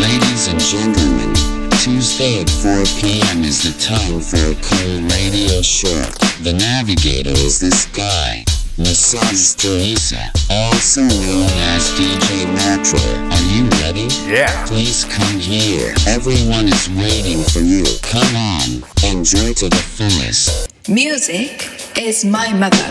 [0.00, 1.34] Ladies and gentlemen,
[1.78, 3.44] Tuesday at 4 p.m.
[3.44, 6.02] is the time for a cool radio show.
[6.42, 8.44] The navigator is this guy,
[8.76, 12.98] Massage Teresa, also known as DJ Metro.
[13.30, 14.08] Are you ready?
[14.26, 14.66] Yeah.
[14.66, 15.94] Please come here.
[16.08, 17.84] Everyone is waiting for you.
[18.02, 20.72] Come on, enjoy to the fullest.
[20.88, 22.88] Music is my mother.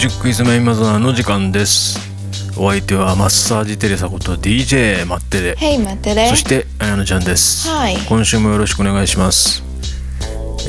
[0.00, 1.98] ジックイズメインマザーの時間です。
[2.58, 5.52] お相手はマッサージテレサこと DJ マッテレ。
[5.52, 9.62] Hey 待ってねそして綾乃ちゃんです、はい今週もよろしくお願いします。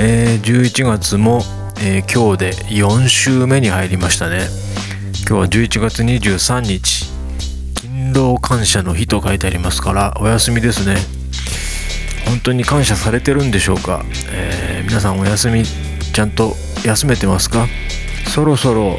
[0.02, 1.42] えー、11月も、
[1.80, 4.48] えー今日で4週目に入りましたね。
[5.26, 7.10] 今日は11月23日。
[7.76, 10.98] 勤労感謝の日と書いてありますからお休みですね。
[12.26, 16.54] 本当に感謝されてるんでしょうか、えー皆さんお休みちゃんと
[16.86, 17.68] 休めてますか？
[18.28, 18.98] そろそろ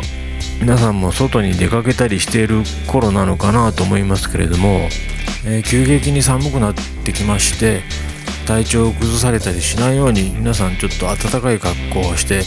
[0.63, 4.89] 皆さんも外に出かけたりしている頃なのかなと思いますけれども、
[5.45, 6.75] えー急激に寒くなっ
[7.05, 7.83] てきまして
[8.47, 12.45] 体調を崩されたりしないように皆さんちょっと暖かい格好をして、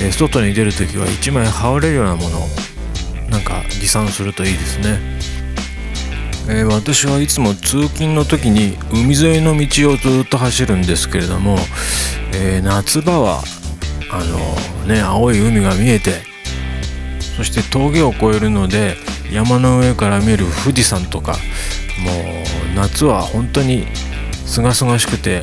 [0.00, 2.48] えー外に出る時は1枚羽織れるようなものを
[3.28, 5.00] なんか持参するといいですね。
[6.48, 11.58] えー私はいつも通勤の時に海沿いの道をずっと走るんですけれども、
[12.34, 13.42] え夏場は
[14.12, 16.31] あのね青い海が見えて
[17.42, 18.94] そして峠を越えるので
[19.32, 22.12] 山の上から見る富士山とかも
[22.72, 23.88] う夏は本当に
[24.46, 25.42] 清々しくて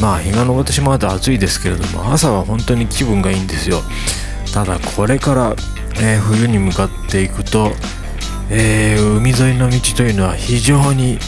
[0.00, 3.80] まあ日が昇ってしまうと暑いですけれども朝は本当に気分がいいんですよ。
[4.54, 5.56] ただこれから、
[6.00, 7.72] えー冬に向かっていくと
[8.48, 11.18] えー海沿いの道というのは非常に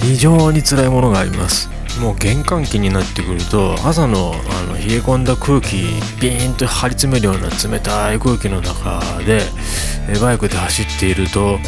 [0.00, 1.75] 非常に辛いものがあります。
[2.00, 5.76] もう玄関期になってくると朝のあの冷え込んだ空気
[6.20, 9.40] ビーンと張り詰めるような冷たい空気の中で
[10.08, 11.58] えバイクで走っていると、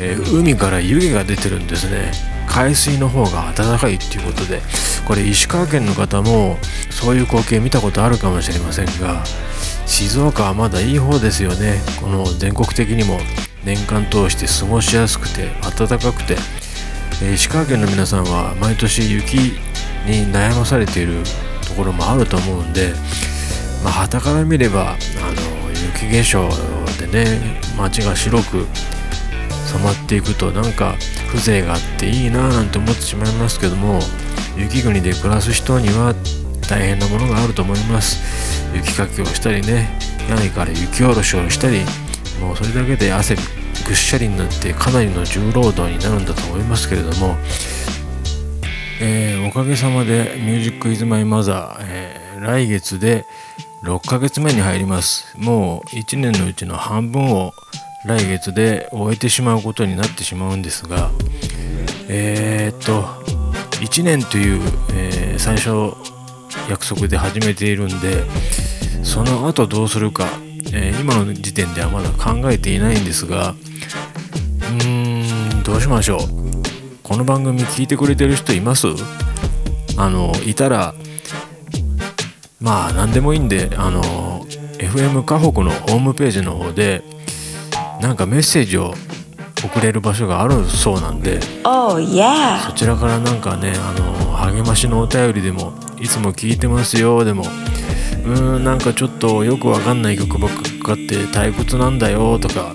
[0.00, 2.12] えー海から湯気が出てるんですね。
[2.48, 4.60] 海水の方が暖かいっていうことで。
[5.06, 6.58] これ石川県の方も
[6.90, 9.24] そういう光景見たことあるかもしれませんが
[9.86, 11.80] 静岡はまだいい方ですよね。
[12.00, 13.18] この全国的にも
[13.64, 16.36] 年間通して過ごしやすくて暖かくて、
[17.22, 19.58] え石川県の皆さんは毎年雪
[20.06, 21.22] に悩まされている
[21.66, 22.92] ところもあると思うんで
[23.84, 26.48] まあ傍から見ればあの雪化粧
[27.00, 28.66] でね街が白く
[29.66, 30.94] 染まっていくとなんか
[31.30, 34.00] 風情があっていいなぁなんて思ってしまいますけども
[34.56, 36.14] 雪国で暮らす人には
[36.68, 38.62] 大変なものがあると思います。
[38.74, 39.98] 雪かきをしたりね
[40.28, 41.80] 屋根から雪下ろしをしたり
[42.40, 43.42] もうそれだけで汗ぐ
[43.92, 47.36] っしゃりになってかなりの重労働になるんだと思いますけれども、
[49.04, 53.24] えーおかげさまで「ミュージックイズマイマザー、えー来月で
[53.84, 55.32] 6ヶ月目に入ります。
[55.38, 57.52] もう1年のうちの半分を
[58.04, 61.10] 来月で終えてしまうことになってしまうんですが
[62.08, 63.02] えーっと
[63.80, 64.60] 1年という、
[64.94, 65.94] えー最初
[66.68, 68.24] 約束で始めているんで
[69.04, 70.26] その後どうするか、
[70.72, 76.41] えー今の時点ではまだ考えていないんですがうーんどうしましょう。
[77.02, 78.86] この番組聞いてくれてる人います？
[79.98, 80.94] あのいたら
[82.60, 84.44] まあ何でもいいんであの
[84.78, 87.02] FM 河北のホームページの方で
[88.00, 88.94] なんかメッセージを
[89.64, 91.98] 送れる場所があるそうなんで Oh
[92.66, 102.74] そちらからなんかねあの励ましのお便りでもいつも聞いてますよでもうーんなんかちょっとよくわかんない曲ばっかかかって退屈なんだよとか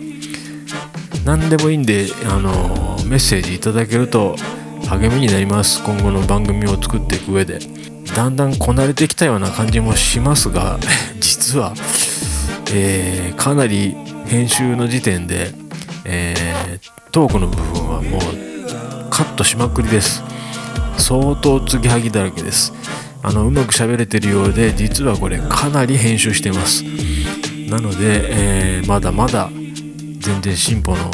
[1.26, 4.36] 何でもいいんであのメッセージいただけると
[4.90, 5.82] 励みになります。
[5.84, 7.60] 今後の番組を作っていく上で
[8.16, 10.78] だんだんこなれてきたような感じもしますが
[11.20, 11.74] 実は、
[12.74, 13.96] えーかなり
[14.26, 15.52] 編集の時点で、
[16.06, 20.22] えートークの部分はもうカットしまくりです。
[20.98, 22.74] 相当継ぎはぎだらけです。
[23.24, 26.84] あのうまく喋れてるようで実はこれかなり編集してます。
[27.70, 27.96] なので、
[28.30, 29.50] えーまだまだ
[30.20, 31.10] 全然進歩の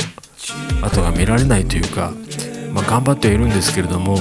[0.86, 2.14] 跡が見られないというか、
[2.74, 4.18] まあ、頑張ってはいるんですけれども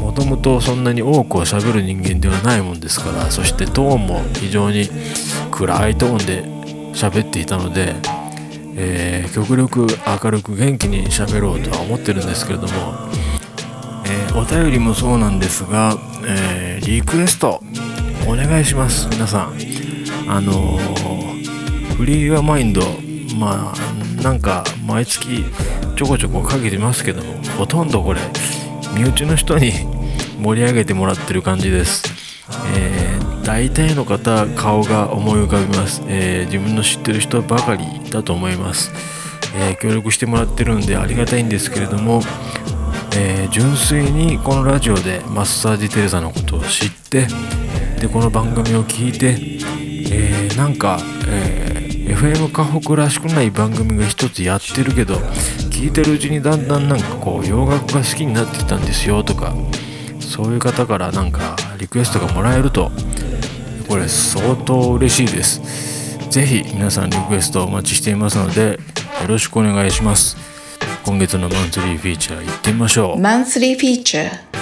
[0.00, 4.88] もともとそんなに多くを喋る人間ではないもんですからそしてトーンも非常に
[5.50, 6.44] 暗いトーンで
[6.94, 7.94] 喋っていたので、
[8.76, 9.86] えー、極力
[10.22, 12.72] 明るく元気に喋ろうとは思ってるんですけれども、
[14.06, 15.96] えー、お便りもそうなんですが、
[16.26, 17.62] えー、リクエスト
[18.26, 19.08] お願いします。
[19.08, 19.86] 皆さん。
[20.28, 20.76] あの
[21.96, 22.82] フリーワマインド
[23.38, 25.44] まあなんか毎月
[25.96, 28.20] ちょこちょこかけてますけどもほとんどこれ
[28.94, 29.72] 身内の人に
[30.40, 32.04] 盛り上げてもらってる感じです、
[32.76, 38.90] えー、大体の方顔が思い浮かびます、えー、自分の知ってる人ばかりだと思います、
[39.54, 42.20] えー、協力してもらってるんでありがたいんですけれども、
[43.16, 47.26] え純粋にこのラジオでマッサージテレサのことを知って
[48.00, 49.36] でこの番組を聞いて、
[50.12, 51.65] えなんか、え
[52.16, 55.16] FM 河北らしくない番組が一つやってるけど
[55.68, 59.54] 聞いてるうちにだんだんなんかこう洋楽が好きになってきたんですよとか
[60.18, 62.90] そういう方からなんかリクエストがもらえると
[63.86, 65.60] これ相当嬉しいです。
[66.30, 68.80] 是非皆さんリクエストお待ちしていますので
[69.22, 70.36] よろしくお願いします。
[71.04, 73.20] 今月のマンスリーフィーチャー行ってみましょう。
[73.20, 74.56] マンスリーフィーチャー。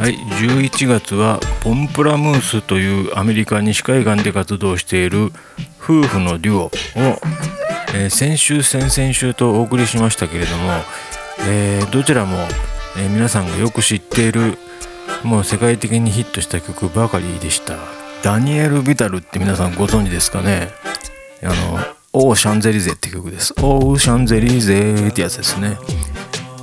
[0.00, 5.30] はい11月はポンプラムースというアメリカ西海岸で活動している
[5.82, 6.70] 夫婦のデュオを、
[7.94, 10.70] えー、先週先々週とお送りしましたけれども、
[11.48, 12.36] えー、どちらも、
[12.96, 14.58] えー、皆さんがよく知っている
[15.24, 17.76] もう世界的にヒットした曲ばかりでした。
[18.22, 20.68] ダニエル・ビタルって皆さんご存知ですかね？
[21.42, 21.78] あの
[22.12, 25.78] 「オー・シャンゼリゼ」って曲です「オー・シャンゼリゼ」ってやつですね。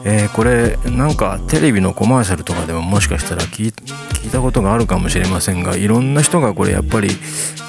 [0.05, 7.09] えー、これなんかテレビのコマーシャルとかでももしかしたら聞いたことがあるかもしれませんがいろんな人がこれやっぱり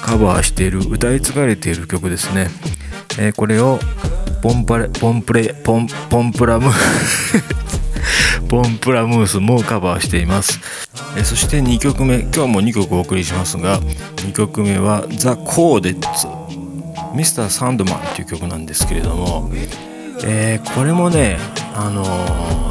[0.01, 2.47] カバーしている歌い継がれている曲ですね、
[3.19, 3.79] えー、これを
[4.41, 6.71] ポンパレポンプレポンポンプラム
[8.49, 10.59] ポンプラムースもカバーしています、
[11.17, 16.27] えー、そして2曲目今日も2曲お送りしますが2曲目は「ザ・コーデッツ」
[17.13, 19.51] 「ミスター・サンドマン」という曲なんですけれども
[20.23, 21.37] えー、これもね、
[21.75, 22.03] あの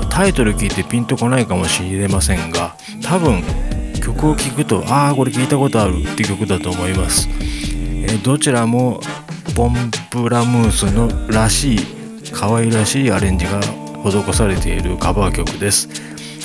[0.02, 3.42] ー、タイトル聞いてピンとこないかもしれませんが多分
[4.00, 9.00] 曲を聴くとああこれ聞いたことあるって曲だと思います、えー、どちらも
[9.54, 11.78] ポンプラムースのらしい
[12.32, 13.60] 可愛らしいアレンジが
[14.04, 15.88] 施されているカバー曲です。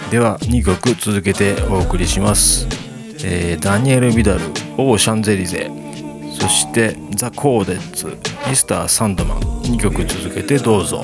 [0.10, 2.68] では2曲続けてお送りします、
[3.26, 4.42] えー、ダニエル・ビダル
[4.78, 5.72] 「オー・シャンゼリゼ」
[6.40, 8.16] そして「ザ・コーデッツ」
[8.48, 11.04] 「ミスター・サンドマン」2曲続けてどうぞ。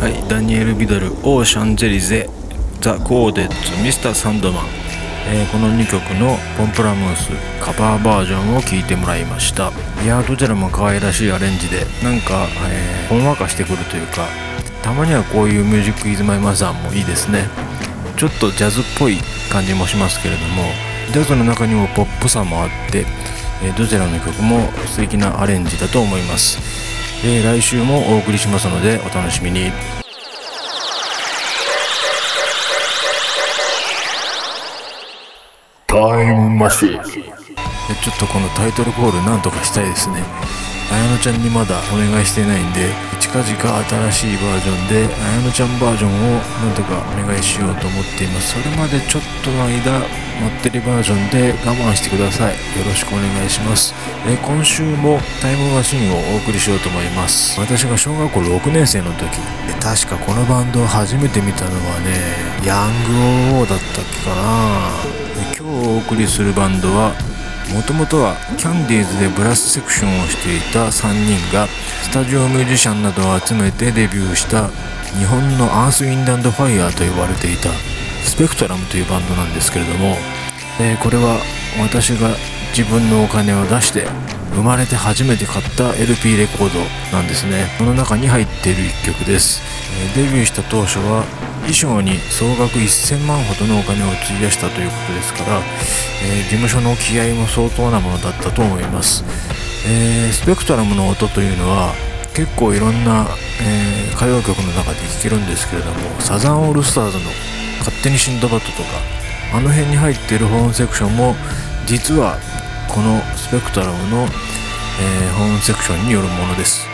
[0.00, 2.28] はいダニエル・ビダル「オー・シャンゼリゼ」
[2.80, 4.64] 「ザ・コーデッツ」「ミスター・サンドマン」
[5.26, 9.72] えー、この2曲のポンプラムースカバーバージョンを聴いてもらいました。
[10.04, 14.26] いやどちらも可愛らしいアレンジでなんか、えー、ほんわかしてくるというか
[14.82, 17.48] たまにはこういうミュージックイズマイマザーもいいですね。
[18.18, 19.18] ちょっとジャズっぽい
[19.50, 20.62] 感じもしますけれども
[21.12, 23.06] ジャズの中にもポップさもあって、
[23.66, 26.58] えどちらの曲も素敵なアレンジだと思います、
[27.24, 29.72] え来週もお送りしますのでお楽しみに。
[35.86, 40.22] タイムマシーンちょっとこのタイトルコールなんとかしたいですね。
[40.92, 42.90] 綾乃ちゃんにまだお願いしてないんで
[43.34, 48.54] 近々新しいバージョンで綾乃ちゃんバージョンをなんとかお願いしようと思っています。
[48.54, 50.06] それまでちょっとの間待
[50.54, 52.54] ってるバージョンで我慢してください。
[52.54, 53.92] よろしくお願いします。
[54.24, 57.58] え今週もタイムマシンをお送りしようと思います。
[57.58, 59.26] 私が小学校6年生の時。
[59.82, 62.14] 確かこのバンドを初めて見たのはね
[62.64, 65.24] ヤング OO だったっけかな。
[65.58, 67.33] 今日お送りするバンドは
[67.72, 74.68] もともとはキャンディーズでブラスセクションをしていた3人がスタジオミュージシャンなどを集めてデビューした
[75.18, 77.70] 日本のアース・ウィンド・ファイヤーと呼ばれていた
[78.24, 80.16] スペクトラムというバンドなんですけれども、
[80.80, 81.40] えー、これは
[81.80, 82.34] 私が
[82.76, 84.06] 自分のお金を出して
[84.54, 86.80] 生まれて初めて買った LP レコード
[87.16, 87.66] なんですね。
[87.78, 89.62] その中に入っている一曲です、
[90.16, 91.24] えー、デビューした当初は
[91.64, 95.60] 衣装に総額1000万ほどのお金を費やしたということですから、
[96.22, 99.24] えー、事務所の気合も相当なものだったと思います、
[99.88, 101.94] えー、スペクトラムの音というのは
[102.34, 103.26] 結構いろんな、
[103.62, 107.24] えー、歌謡曲の中で聴けるんですけれどもサザンオールスターズの
[107.80, 109.14] 「勝手にシンドバッド」とか
[109.54, 111.36] あの辺に入っているホーンセクションも
[111.86, 112.38] 実は
[112.88, 114.28] このスペクトラムの、
[115.00, 116.86] えホーンセクションによるものです。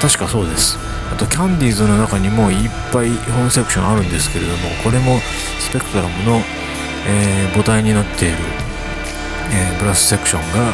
[0.00, 0.85] 確かそうです。
[1.12, 5.18] あとキャンディーズの中にもいっぱい本セクションあるんですけれどもこれも
[5.60, 6.40] スペクトラムの、
[7.08, 8.36] えー、母体になっている、
[9.52, 10.72] えー、ブラスセクションが、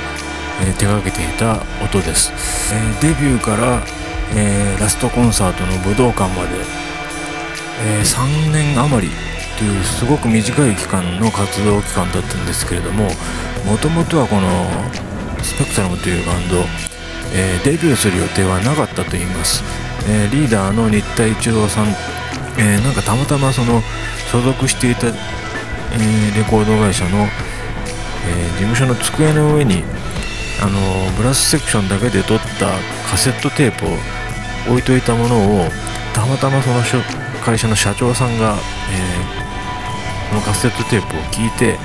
[0.63, 2.31] えー手掛けていた音です、
[2.73, 3.83] えデビューから、
[4.37, 6.51] えラストコンサートの武道館まで、
[7.85, 9.13] え3年余り
[9.59, 13.05] というすごく短い期間の活動期間だったんですけれども
[13.65, 14.49] もともとはこの
[15.43, 16.57] スペクトラムというバンド、
[17.35, 19.65] えデビューする予定はなかったと言います、
[20.09, 21.89] えーリーダーの新田一郎さん、
[22.59, 23.81] えーなんかたまたまその
[24.31, 27.27] 所属していた、えーレコード会社の、
[28.27, 29.85] え事務所の机の上に
[30.63, 30.79] あの
[31.17, 32.67] ブラスセクションだけで撮った
[33.11, 35.69] カセットテープを置いといたものを
[36.15, 36.81] たまたまその
[37.45, 38.57] 会社の社長さんが、
[38.91, 39.43] え
[40.31, 41.77] このカセットテープを聞いて、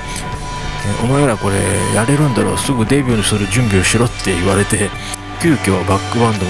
[1.02, 1.56] お前らこれ
[1.94, 4.88] やれるんだろうすぐデビューする準備をしろって言われて
[5.42, 6.48] 急遽バックバンドを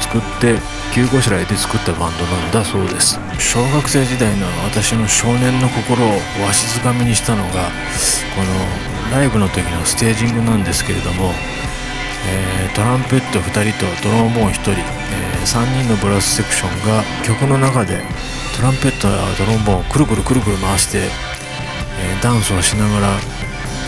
[0.00, 0.58] 作って
[0.94, 3.18] 急ごしらえで作ったバンドなんだそうです。
[3.40, 6.08] 小学生時代の私の少年の心を
[6.46, 11.32] わしづかみにしたのがこのライブの時のステージングなんですけれども、
[12.28, 14.74] えートランペット2人とドローンボーン1人、え
[15.44, 18.00] 3人のブラスセクションが曲の中で
[18.56, 20.98] トランペットやドローンボーンをくるくるくるくる回して、
[21.98, 23.18] えーダンスをしながら、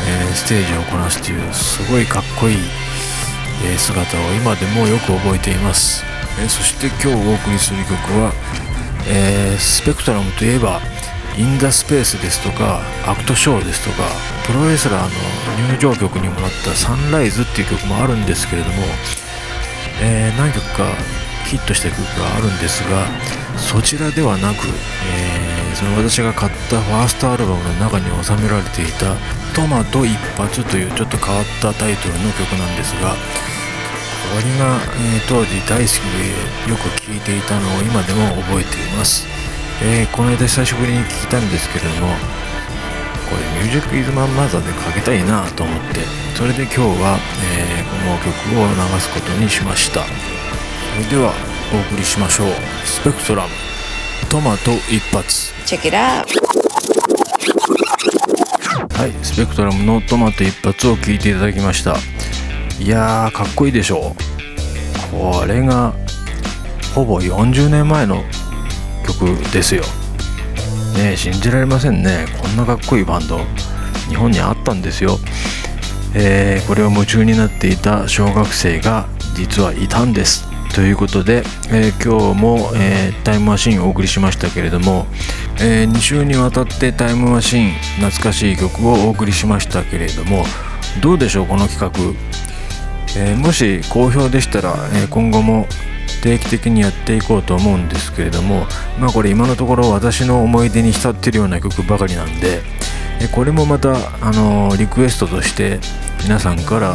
[0.08, 2.56] えステージをこなすというすごいかっこいい、
[3.64, 6.04] え姿を今でもよく覚えています、
[6.38, 8.32] えそして今日お送りする曲は、
[9.08, 10.80] えースペクトラムといえば
[11.38, 14.04] インダスペースですとかアクトショーですとか
[14.46, 15.08] プロレスラーの
[15.72, 18.74] 入場曲にもなった「サンライズ」っていう曲もあるんですけれども、
[20.02, 20.84] えー何曲か
[21.46, 23.06] ヒットした曲があるんですが
[23.56, 24.66] そちらではなく、
[25.12, 29.14] えーその私が買ったファーストアルバムの中に収められていた
[29.54, 33.14] 「トマト一発」というちょっと変わったタイトルの曲なんですが
[34.32, 34.80] これが、
[35.14, 35.98] えー当時大好き
[36.66, 39.26] でよく聴いていたのを今でも覚えています、
[39.82, 42.14] えーこの間久しぶりに聴いたんですけれども
[43.28, 46.00] これ「ミュージックイズマンマザーでかけたいなと思って
[46.36, 47.18] それで今日は、
[47.56, 50.02] えーこの曲を流すことにしました。
[50.04, 51.32] それでは
[51.74, 52.48] お送りしましょう。
[52.84, 53.48] スペクトラム。
[54.28, 55.52] トマト一発。
[55.66, 56.24] Check it out.
[58.96, 61.96] はいスペクトラムのトマト一発を聴いていただきました
[62.78, 64.14] いやーかっこいいでしょ
[65.12, 65.16] う。
[65.16, 65.94] これが
[66.94, 68.22] ほぼ40年前の
[69.06, 69.82] 曲ですよ。
[70.96, 72.26] ねえ信じられませんね。
[72.40, 73.40] こんなかっこいいバンド
[74.08, 75.18] 日本にあったんですよ。
[76.14, 80.44] えーこれを夢中になっていた小学生が実はいたんです。
[80.74, 85.06] ということで、えー今日も、えータイムマシンをお送りしましたけれども、
[85.60, 90.44] え2週にわたってタイムマシン懐かしい曲をお送りしましたけれども
[91.00, 92.35] どうでしょうこの企画、
[93.16, 95.66] えーもし好評でしたら、えー今後も
[96.22, 98.66] 定期的にやっていこうと思うんですけれども
[98.98, 102.62] まあこれ今のところ私の思い出に浸ってるような曲ばかりなんで
[103.20, 105.78] えこれもまた、あのーリクエストとして
[106.22, 106.94] 皆さんから、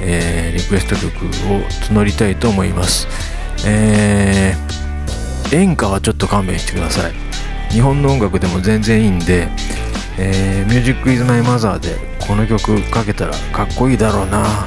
[0.00, 1.60] えリクエスト曲を
[1.92, 3.08] 募りたいと思います、
[3.66, 7.12] えー演歌はちょっと勘弁してください。
[7.70, 9.46] 日本の音楽でも全然いいんで
[10.18, 11.96] 「えー、Music is my mother」で
[12.26, 14.66] この曲かけたらかっこいいだろうな。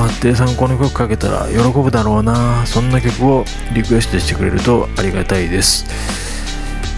[0.00, 2.64] マッテイさんこの曲かけたら喜ぶだろうな。
[2.64, 5.84] そんな曲をリクエストしてくれるとありがたいです、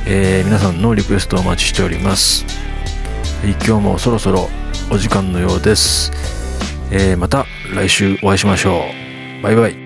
[0.07, 2.45] えー皆さんのリクエストお待ちしております。
[3.43, 4.49] はい今日もそろそろ
[4.89, 6.13] お時間のようです、
[6.93, 7.45] えーまた
[7.75, 8.85] 来週お会いしましょ
[9.41, 9.43] う。
[9.43, 9.82] バイバイ。